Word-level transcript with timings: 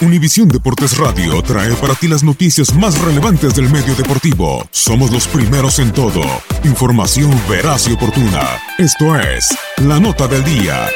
Univisión 0.00 0.46
Deportes 0.46 0.96
Radio 0.96 1.42
trae 1.42 1.74
para 1.74 1.92
ti 1.92 2.06
las 2.06 2.22
noticias 2.22 2.72
más 2.72 2.96
relevantes 3.00 3.56
del 3.56 3.68
medio 3.68 3.96
deportivo. 3.96 4.64
Somos 4.70 5.10
los 5.10 5.26
primeros 5.26 5.80
en 5.80 5.92
todo. 5.92 6.22
Información 6.62 7.32
veraz 7.48 7.88
y 7.88 7.94
oportuna. 7.94 8.46
Esto 8.78 9.16
es 9.18 9.48
La 9.78 9.98
Nota 9.98 10.28
del 10.28 10.44
Día. 10.44 10.86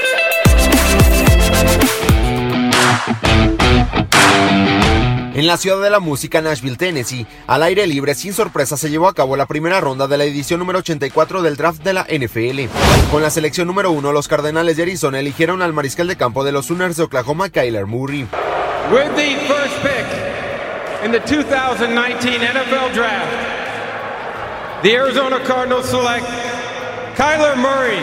En 5.34 5.48
la 5.48 5.56
ciudad 5.56 5.82
de 5.82 5.91
la 5.91 5.98
música 5.98 6.41
Nashville, 6.41 6.77
Tennessee, 6.77 7.27
al 7.48 7.65
aire 7.65 7.87
libre 7.88 8.15
sin 8.15 8.32
sorpresa 8.32 8.77
se 8.77 8.91
llevó 8.91 9.09
a 9.09 9.15
cabo 9.15 9.37
la 9.37 9.47
primera 9.47 9.81
ronda 9.81 10.06
de 10.06 10.16
la 10.16 10.25
edición 10.25 10.60
número 10.60 10.78
84 10.78 11.43
del 11.43 11.56
draft 11.56 11.82
de 11.82 11.94
la 11.94 12.04
NFL. 12.04 12.71
Con 13.10 13.22
la 13.22 13.31
selección 13.31 13.66
número 13.66 13.91
1, 13.91 14.12
los 14.12 14.28
Cardenales 14.28 14.77
de 14.77 14.84
Arizona 14.84 15.19
eligieron 15.19 15.60
al 15.60 15.72
mariscal 15.72 16.06
de 16.06 16.16
campo 16.16 16.44
de 16.44 16.53
los 16.53 16.66
Sooners 16.66 16.97
de 16.97 17.03
Oklahoma, 17.03 17.48
Kyler 17.48 17.87
Murray. 17.87 18.28
With 18.91 19.15
the 19.16 19.37
first 19.47 19.81
pick 19.81 20.06
in 21.04 21.12
the 21.12 21.20
2019 21.20 22.41
NFL 22.41 22.93
Draft, 22.93 24.82
the 24.82 24.94
Arizona 24.94 25.38
Cardinals 25.44 25.88
select 25.88 26.26
Kyler 27.16 27.56
Murray, 27.56 28.00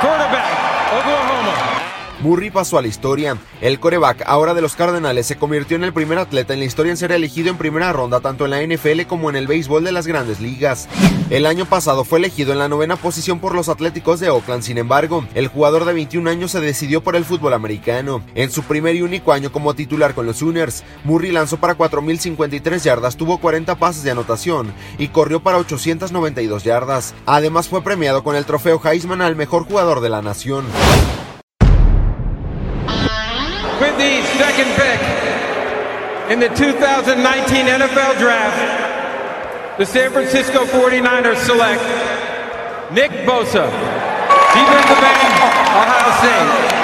quarterback, 0.00 0.48
Oklahoma. 0.94 1.97
Murray 2.20 2.50
pasó 2.50 2.78
a 2.78 2.82
la 2.82 2.88
historia. 2.88 3.36
El 3.60 3.78
coreback, 3.78 4.22
ahora 4.26 4.54
de 4.54 4.60
los 4.60 4.74
Cardenales, 4.74 5.26
se 5.26 5.36
convirtió 5.36 5.76
en 5.76 5.84
el 5.84 5.92
primer 5.92 6.18
atleta 6.18 6.52
en 6.52 6.58
la 6.58 6.64
historia 6.64 6.90
en 6.90 6.96
ser 6.96 7.12
elegido 7.12 7.48
en 7.50 7.58
primera 7.58 7.92
ronda 7.92 8.20
tanto 8.20 8.44
en 8.44 8.50
la 8.50 8.62
NFL 8.62 9.02
como 9.06 9.30
en 9.30 9.36
el 9.36 9.46
béisbol 9.46 9.84
de 9.84 9.92
las 9.92 10.06
grandes 10.06 10.40
ligas. 10.40 10.88
El 11.30 11.46
año 11.46 11.66
pasado 11.66 12.04
fue 12.04 12.18
elegido 12.18 12.52
en 12.52 12.58
la 12.58 12.68
novena 12.68 12.96
posición 12.96 13.38
por 13.38 13.54
los 13.54 13.68
Atléticos 13.68 14.18
de 14.18 14.30
Oakland, 14.30 14.62
sin 14.62 14.78
embargo, 14.78 15.24
el 15.34 15.48
jugador 15.48 15.84
de 15.84 15.92
21 15.92 16.28
años 16.28 16.50
se 16.50 16.60
decidió 16.60 17.02
por 17.02 17.16
el 17.16 17.24
fútbol 17.24 17.52
americano. 17.54 18.22
En 18.34 18.50
su 18.50 18.62
primer 18.62 18.96
y 18.96 19.02
único 19.02 19.32
año 19.32 19.52
como 19.52 19.74
titular 19.74 20.14
con 20.14 20.26
los 20.26 20.38
Sooners, 20.38 20.84
Murray 21.04 21.30
lanzó 21.30 21.58
para 21.58 21.76
4.053 21.76 22.78
yardas, 22.82 23.16
tuvo 23.16 23.38
40 23.38 23.76
pases 23.76 24.02
de 24.02 24.10
anotación 24.10 24.72
y 24.98 25.08
corrió 25.08 25.40
para 25.40 25.58
892 25.58 26.64
yardas. 26.64 27.14
Además 27.26 27.68
fue 27.68 27.82
premiado 27.82 28.24
con 28.24 28.34
el 28.34 28.44
trofeo 28.44 28.80
Heisman 28.82 29.22
al 29.22 29.36
mejor 29.36 29.64
jugador 29.64 30.00
de 30.00 30.08
la 30.08 30.22
nación. 30.22 30.64
Second 34.58 34.74
pick 34.74 36.32
in 36.32 36.40
the 36.40 36.48
2019 36.48 37.66
NFL 37.66 38.18
Draft, 38.18 39.78
the 39.78 39.86
San 39.86 40.10
Francisco 40.10 40.64
49ers 40.64 41.36
select 41.36 41.82
Nick 42.90 43.12
Bosa, 43.24 43.70
defensive 44.54 45.04
end, 45.04 45.22
Ohio 45.78 46.12
State. 46.18 46.78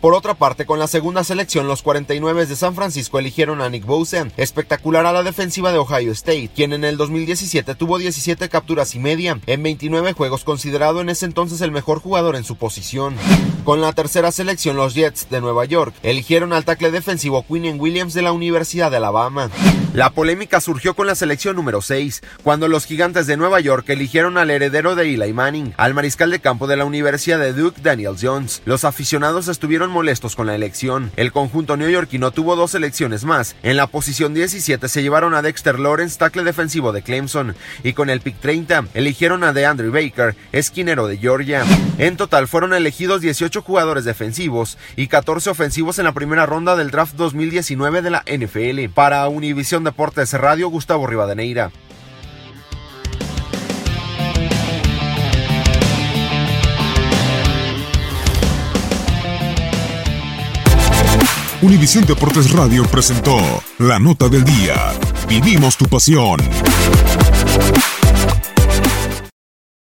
Por 0.00 0.14
otra 0.14 0.32
parte, 0.32 0.64
con 0.64 0.78
la 0.78 0.86
segunda 0.86 1.24
selección, 1.24 1.68
los 1.68 1.82
49 1.82 2.46
de 2.46 2.56
San 2.56 2.74
Francisco 2.74 3.18
eligieron 3.18 3.60
a 3.60 3.68
Nick 3.68 3.84
Bosa, 3.84 4.28
espectacular 4.38 5.04
a 5.04 5.12
la 5.12 5.22
defensiva 5.22 5.72
de 5.72 5.78
Ohio 5.78 6.12
State, 6.12 6.48
quien 6.56 6.72
en 6.72 6.84
el 6.84 6.96
2017 6.96 7.74
tuvo 7.74 7.98
17 7.98 8.48
capturas 8.48 8.94
y 8.94 8.98
media 8.98 9.38
en 9.44 9.62
29 9.62 10.14
juegos, 10.14 10.44
considerado 10.44 11.02
en 11.02 11.10
ese 11.10 11.26
entonces 11.26 11.60
el 11.60 11.70
mejor 11.70 12.00
jugador 12.00 12.36
en 12.36 12.44
su 12.44 12.56
posición. 12.56 13.14
Con 13.70 13.80
la 13.80 13.92
tercera 13.92 14.32
selección, 14.32 14.74
los 14.74 14.94
Jets 14.96 15.30
de 15.30 15.40
Nueva 15.40 15.64
York 15.64 15.94
eligieron 16.02 16.52
al 16.52 16.64
tackle 16.64 16.90
defensivo 16.90 17.46
Quinn 17.46 17.78
Williams 17.78 18.14
de 18.14 18.22
la 18.22 18.32
Universidad 18.32 18.90
de 18.90 18.96
Alabama. 18.96 19.48
La 19.94 20.10
polémica 20.10 20.60
surgió 20.60 20.94
con 20.94 21.06
la 21.06 21.14
selección 21.14 21.54
número 21.54 21.80
6, 21.80 22.20
cuando 22.42 22.66
los 22.66 22.84
gigantes 22.84 23.28
de 23.28 23.36
Nueva 23.36 23.60
York 23.60 23.88
eligieron 23.88 24.38
al 24.38 24.50
heredero 24.50 24.96
de 24.96 25.14
Eli 25.14 25.32
Manning, 25.32 25.74
al 25.76 25.94
mariscal 25.94 26.32
de 26.32 26.40
campo 26.40 26.66
de 26.66 26.76
la 26.76 26.84
Universidad 26.84 27.38
de 27.38 27.52
Duke, 27.52 27.80
Daniel 27.80 28.16
Jones. 28.20 28.62
Los 28.64 28.84
aficionados 28.84 29.46
estuvieron 29.46 29.90
molestos 29.90 30.34
con 30.34 30.48
la 30.48 30.56
elección. 30.56 31.12
El 31.16 31.30
conjunto 31.30 31.76
neoyorquino 31.76 32.32
tuvo 32.32 32.56
dos 32.56 32.72
selecciones 32.72 33.24
más. 33.24 33.54
En 33.62 33.76
la 33.76 33.86
posición 33.86 34.34
17 34.34 34.88
se 34.88 35.02
llevaron 35.02 35.34
a 35.34 35.42
Dexter 35.42 35.78
Lawrence, 35.78 36.18
tackle 36.18 36.42
defensivo 36.42 36.90
de 36.90 37.02
Clemson, 37.02 37.54
y 37.84 37.92
con 37.92 38.10
el 38.10 38.20
pick 38.20 38.40
30 38.40 38.86
eligieron 38.94 39.44
a 39.44 39.52
DeAndre 39.52 39.90
Baker, 39.90 40.34
esquinero 40.50 41.06
de 41.06 41.18
Georgia. 41.18 41.64
En 41.98 42.16
total 42.16 42.48
fueron 42.48 42.74
elegidos 42.74 43.20
18 43.20 43.59
jugadores 43.60 44.04
defensivos 44.04 44.78
y 44.96 45.08
14 45.08 45.50
ofensivos 45.50 45.98
en 45.98 46.04
la 46.04 46.12
primera 46.12 46.46
ronda 46.46 46.76
del 46.76 46.90
draft 46.90 47.14
2019 47.14 48.02
de 48.02 48.10
la 48.10 48.24
NFL. 48.26 48.92
Para 48.94 49.28
Univisión 49.28 49.84
Deportes 49.84 50.32
Radio, 50.32 50.68
Gustavo 50.68 51.06
Rivadeneira. 51.06 51.70
Univisión 61.62 62.06
Deportes 62.06 62.52
Radio 62.52 62.84
presentó 62.84 63.36
La 63.78 63.98
Nota 63.98 64.28
del 64.28 64.44
Día. 64.44 64.94
Vivimos 65.28 65.76
tu 65.76 65.84
pasión. 65.84 66.38